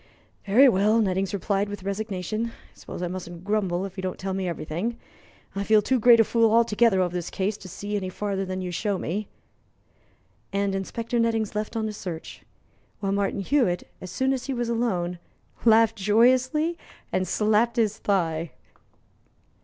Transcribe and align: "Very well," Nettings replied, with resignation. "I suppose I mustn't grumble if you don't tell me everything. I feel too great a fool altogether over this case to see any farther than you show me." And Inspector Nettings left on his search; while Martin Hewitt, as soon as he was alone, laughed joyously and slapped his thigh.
"Very 0.47 0.67
well," 0.67 0.99
Nettings 0.99 1.31
replied, 1.31 1.69
with 1.69 1.83
resignation. 1.83 2.45
"I 2.47 2.51
suppose 2.73 3.03
I 3.03 3.07
mustn't 3.07 3.43
grumble 3.43 3.85
if 3.85 3.97
you 3.97 4.01
don't 4.01 4.17
tell 4.17 4.33
me 4.33 4.47
everything. 4.47 4.97
I 5.55 5.63
feel 5.63 5.79
too 5.83 5.99
great 5.99 6.19
a 6.19 6.23
fool 6.23 6.51
altogether 6.51 6.99
over 7.01 7.13
this 7.13 7.29
case 7.29 7.55
to 7.57 7.67
see 7.67 7.95
any 7.95 8.09
farther 8.09 8.43
than 8.43 8.61
you 8.63 8.71
show 8.71 8.97
me." 8.97 9.27
And 10.51 10.73
Inspector 10.73 11.19
Nettings 11.19 11.53
left 11.53 11.75
on 11.75 11.85
his 11.85 11.97
search; 11.97 12.41
while 12.99 13.11
Martin 13.11 13.41
Hewitt, 13.41 13.87
as 14.01 14.09
soon 14.09 14.33
as 14.33 14.47
he 14.47 14.55
was 14.55 14.69
alone, 14.69 15.19
laughed 15.65 15.97
joyously 15.97 16.79
and 17.11 17.27
slapped 17.27 17.75
his 17.75 17.99
thigh. 17.99 18.53